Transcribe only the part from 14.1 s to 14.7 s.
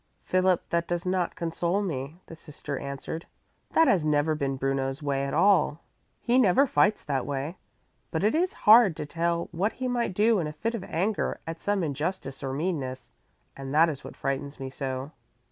frightens